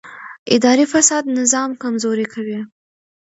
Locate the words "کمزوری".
1.83-2.25